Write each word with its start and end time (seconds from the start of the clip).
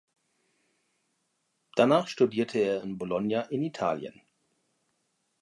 Danach 1.75 2.07
studierte 2.07 2.57
er 2.57 2.81
in 2.81 2.97
Bologna 2.97 3.41
in 3.51 3.61
Italien. 3.61 4.19